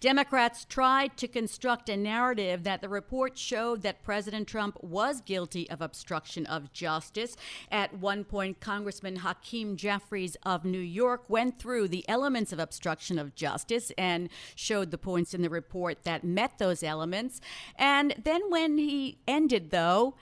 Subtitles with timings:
[0.00, 5.68] Democrats tried to construct a narrative that the report showed that President Trump was guilty
[5.68, 7.36] of obstruction of justice.
[7.70, 13.18] At one point, Congressman Hakeem Jeffries of New York went through the elements of obstruction
[13.18, 17.42] of justice and showed the points in the report that met those elements.
[17.76, 20.14] And then when he ended, though,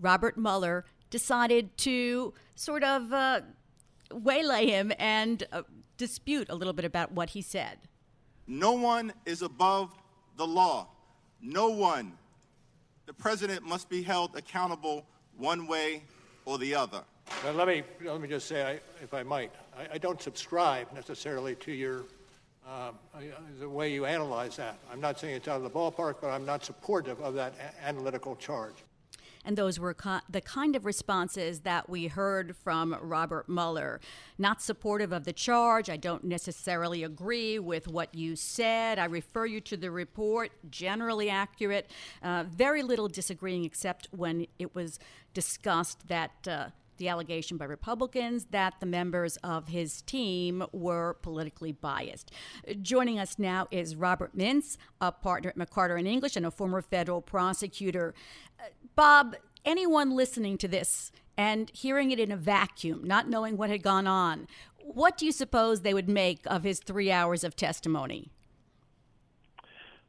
[0.00, 3.42] Robert Mueller decided to sort of uh,
[4.10, 5.62] waylay him and uh,
[5.98, 7.78] dispute a little bit about what he said.
[8.46, 9.94] No one is above
[10.36, 10.88] the law.
[11.40, 12.12] No one.
[13.06, 15.04] The president must be held accountable
[15.36, 16.02] one way
[16.44, 17.02] or the other.
[17.44, 20.92] Now, let me let me just say, I, if I might, I, I, don't subscribe
[20.92, 22.04] necessarily to your
[22.66, 22.92] uh,
[23.58, 24.78] the way you analyze that.
[24.92, 28.36] I'm not saying it's out of the ballpark, but I'm not supportive of that analytical
[28.36, 28.74] charge.
[29.46, 34.00] And those were co- the kind of responses that we heard from Robert Mueller.
[34.38, 35.88] Not supportive of the charge.
[35.88, 38.98] I don't necessarily agree with what you said.
[38.98, 41.88] I refer you to the report, generally accurate.
[42.22, 44.98] Uh, very little disagreeing, except when it was
[45.32, 46.32] discussed that.
[46.46, 46.66] Uh,
[46.98, 52.30] the allegation by Republicans that the members of his team were politically biased.
[52.80, 56.80] Joining us now is Robert Mintz, a partner at McCarter and English and a former
[56.80, 58.14] federal prosecutor.
[58.94, 63.82] Bob, anyone listening to this and hearing it in a vacuum, not knowing what had
[63.82, 64.46] gone on,
[64.78, 68.30] what do you suppose they would make of his three hours of testimony?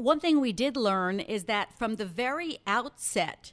[0.00, 3.52] one thing we did learn is that from the very outset,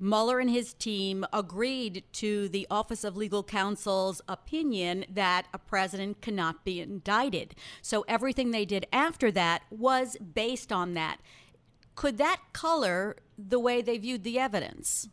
[0.00, 6.20] Mueller and his team agreed to the Office of Legal Counsel's opinion that a president
[6.22, 7.54] cannot be indicted.
[7.82, 11.18] So everything they did after that was based on that.
[11.96, 15.08] Could that color the way they viewed the evidence?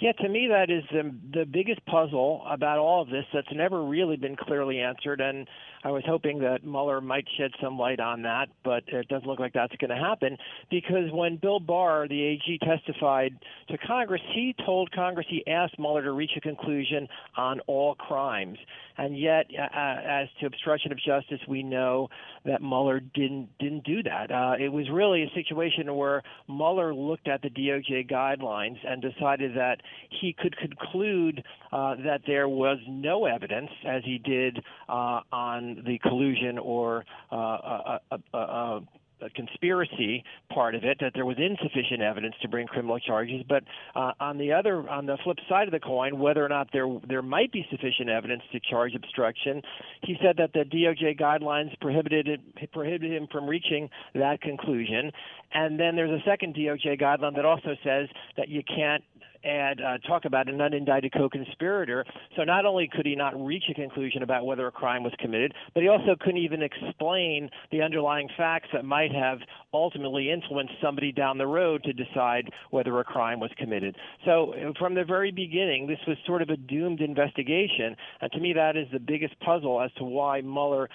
[0.00, 3.84] Yeah, to me, that is the, the biggest puzzle about all of this that's never
[3.84, 5.20] really been clearly answered.
[5.20, 5.46] And
[5.84, 9.40] I was hoping that Mueller might shed some light on that, but it doesn't look
[9.40, 10.38] like that's going to happen
[10.70, 13.34] because when Bill Barr, the AG, testified
[13.68, 17.06] to Congress, he told Congress he asked Mueller to reach a conclusion
[17.36, 18.56] on all crimes.
[18.96, 22.08] And yet, uh, as to obstruction of justice, we know
[22.44, 24.30] that Mueller didn't didn't do that.
[24.30, 29.56] Uh, it was really a situation where Mueller looked at the DOJ guidelines and decided
[29.56, 29.80] that
[30.20, 31.42] he could conclude
[31.72, 34.58] uh, that there was no evidence, as he did
[34.88, 38.00] uh, on the collusion or a, a,
[38.34, 38.80] a,
[39.22, 43.42] a conspiracy part of it that there was insufficient evidence to bring criminal charges.
[43.48, 43.64] But
[43.94, 46.88] uh, on the other on the flip side of the coin whether or not there
[47.08, 49.62] there might be sufficient evidence to charge obstruction
[50.02, 55.10] he said that the DOJ guidelines prohibited it, prohibited him from reaching that conclusion.
[55.52, 59.02] And then there's a second DOJ guideline that also says that you can't
[59.44, 62.04] and uh, talk about an unindicted co-conspirator.
[62.36, 65.54] So not only could he not reach a conclusion about whether a crime was committed,
[65.74, 69.38] but he also couldn't even explain the underlying facts that might have
[69.72, 73.96] ultimately influenced somebody down the road to decide whether a crime was committed.
[74.24, 77.96] So uh, from the very beginning, this was sort of a doomed investigation.
[78.20, 80.88] And to me, that is the biggest puzzle as to why Mueller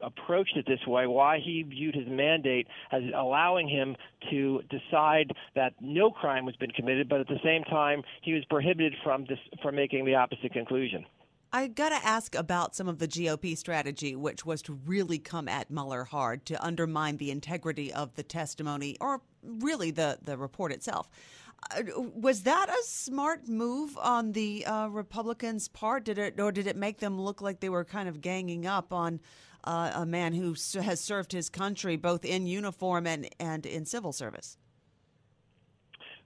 [0.00, 3.96] approached it this way, why he viewed his mandate as allowing him
[4.30, 8.44] to decide that no crime has been committed, but at the same time he was
[8.46, 11.04] prohibited from this, from making the opposite conclusion.
[11.52, 15.48] I got to ask about some of the GOP strategy, which was to really come
[15.48, 20.72] at Mueller hard to undermine the integrity of the testimony or really the, the report
[20.72, 21.08] itself.
[21.70, 21.82] Uh,
[22.14, 26.04] was that a smart move on the uh, Republicans' part?
[26.04, 28.92] Did it, or did it make them look like they were kind of ganging up
[28.92, 29.20] on
[29.66, 34.12] uh, a man who has served his country both in uniform and, and in civil
[34.12, 34.56] service?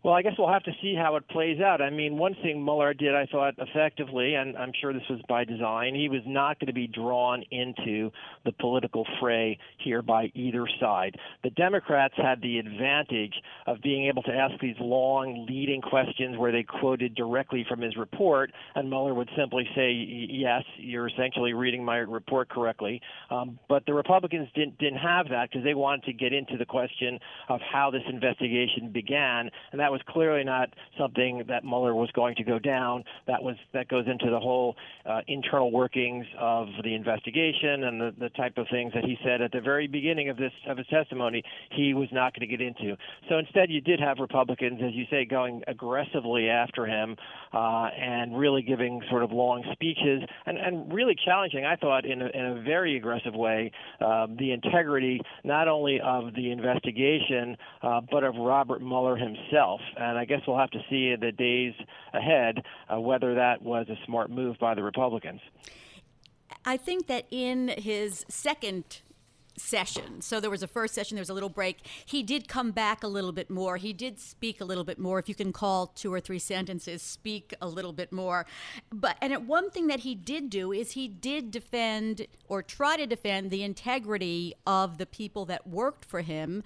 [0.02, 1.82] Well, I guess we'll have to see how it plays out.
[1.82, 5.44] I mean, one thing Mueller did, I thought, effectively, and I'm sure this was by
[5.44, 8.10] design, he was not going to be drawn into
[8.46, 11.16] the political fray here by either side.
[11.44, 13.34] The Democrats had the advantage
[13.66, 17.94] of being able to ask these long, leading questions where they quoted directly from his
[17.98, 23.84] report, and Mueller would simply say, "Yes, you're essentially reading my report correctly." Um, but
[23.84, 27.20] the Republicans didn't didn't have that because they wanted to get into the question
[27.50, 32.10] of how this investigation began, and that that was clearly not something that Mueller was
[32.12, 33.02] going to go down.
[33.26, 38.14] That was that goes into the whole uh, internal workings of the investigation and the,
[38.20, 40.86] the type of things that he said at the very beginning of this of his
[40.86, 41.42] testimony
[41.72, 42.96] he was not going to get into.
[43.28, 47.16] So instead, you did have Republicans, as you say, going aggressively after him
[47.52, 52.22] uh, and really giving sort of long speeches and, and really challenging, I thought, in
[52.22, 58.00] a, in a very aggressive way, uh, the integrity not only of the investigation uh,
[58.08, 60.02] but of Robert Mueller himself himself.
[60.02, 61.74] And I guess we'll have to see in the days
[62.12, 62.62] ahead
[62.92, 65.40] uh, whether that was a smart move by the Republicans.
[66.64, 69.02] I think that in his second
[69.60, 70.20] session.
[70.20, 71.86] So there was a first session, there was a little break.
[72.06, 73.76] He did come back a little bit more.
[73.76, 75.18] He did speak a little bit more.
[75.18, 78.46] If you can call two or three sentences, speak a little bit more.
[78.90, 83.06] But and one thing that he did do is he did defend or try to
[83.06, 86.62] defend the integrity of the people that worked for him.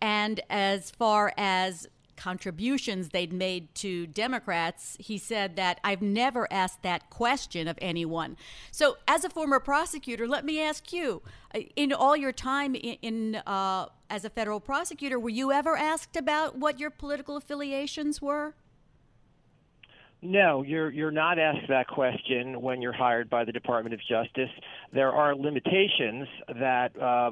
[0.00, 1.86] And as far as
[2.18, 8.36] contributions they'd made to Democrats, he said that I've never asked that question of anyone.
[8.70, 11.22] So, as a former prosecutor, let me ask you:
[11.54, 15.76] uh, in all your time in, in uh, as a federal prosecutor, were you ever
[15.76, 18.54] asked about what your political affiliations were?
[20.20, 24.50] No, you're you're not asked that question when you're hired by the Department of Justice.
[24.92, 27.30] There are limitations that uh,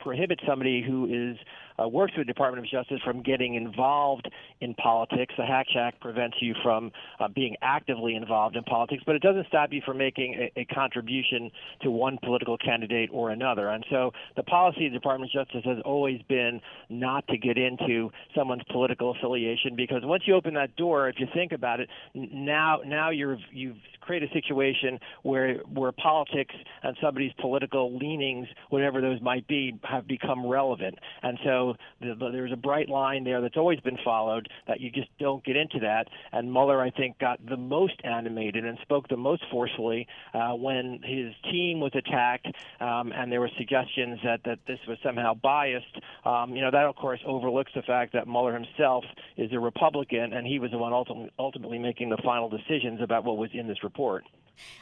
[0.00, 1.36] prohibit somebody who is
[1.82, 4.28] uh, works with the Department of Justice from getting involved
[4.60, 5.34] in politics.
[5.36, 9.46] The Hatch Act prevents you from uh, being actively involved in politics, but it doesn't
[9.48, 11.50] stop you from making a, a contribution
[11.82, 13.68] to one political candidate or another.
[13.68, 17.58] And so the policy of the Department of Justice has always been not to get
[17.58, 21.88] into someone's political affiliation because once you open that door, if you think about it,
[22.14, 29.00] now now you're you've created a situation where where politics and somebody's political leanings, whatever
[29.00, 30.98] those might be, have become relevant.
[31.22, 31.63] And so
[32.00, 35.44] the, the, there's a bright line there that's always been followed that you just don't
[35.44, 36.08] get into that.
[36.32, 41.00] And Mueller, I think, got the most animated and spoke the most forcefully uh, when
[41.02, 42.48] his team was attacked,
[42.80, 46.00] um, and there were suggestions that that this was somehow biased.
[46.24, 49.04] Um, you know, that of course overlooks the fact that Mueller himself
[49.36, 50.92] is a Republican, and he was the one
[51.38, 54.24] ultimately making the final decisions about what was in this report.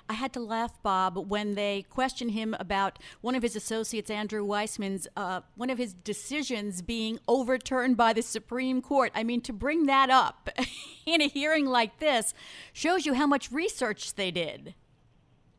[0.09, 4.45] I had to laugh, Bob, when they questioned him about one of his associates, Andrew
[4.45, 9.13] Weissmann's, uh, one of his decisions being overturned by the Supreme Court.
[9.15, 10.51] I mean, to bring that up
[11.07, 12.35] in a hearing like this
[12.73, 14.75] shows you how much research they did.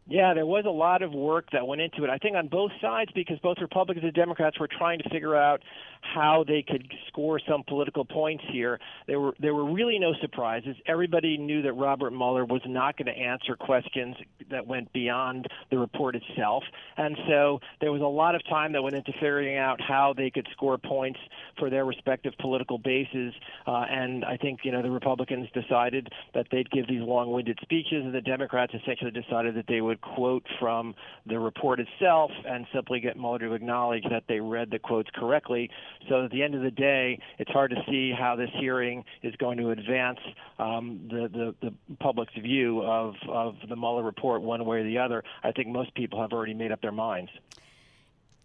[0.06, 2.10] Yeah, there was a lot of work that went into it.
[2.10, 5.62] I think on both sides, because both Republicans and Democrats were trying to figure out
[6.04, 8.80] how they could score some political points here.
[9.08, 10.76] There were there were really no surprises.
[10.86, 14.16] Everybody knew that Robert Mueller was not going to answer questions
[14.50, 16.64] that went beyond the report itself,
[16.98, 20.30] and so there was a lot of time that went into figuring out how they
[20.30, 21.20] could score points
[21.58, 23.34] for their respective political bases.
[23.66, 28.04] Uh, and I think you know the Republicans decided that they'd give these long-winded speeches,
[28.04, 30.96] and the Democrats essentially decided that they would quote from
[31.26, 35.70] the report itself and simply get Mueller to acknowledge that they read the quotes correctly.
[36.10, 39.36] So at the end of the day, it's hard to see how this hearing is
[39.38, 40.20] going to advance
[40.60, 44.98] um, the, the, the public's view of, of the Mueller report one way or the
[44.98, 45.24] other.
[45.44, 47.32] I think most people have already made up their minds.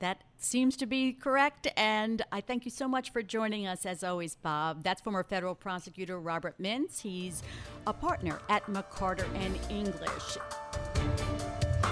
[0.01, 4.05] That seems to be correct, and I thank you so much for joining us as
[4.05, 4.85] always, Bob.
[4.85, 7.01] That's former federal prosecutor Robert Mintz.
[7.01, 7.43] He's
[7.85, 10.39] a partner at McCarter and English.